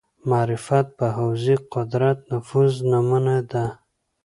معرفت 0.29 0.85
پر 0.97 1.09
حوزې 1.17 1.55
قدرت 1.73 2.17
نفوذ 2.31 2.73
نمونه 2.91 3.37
ده 3.51 3.63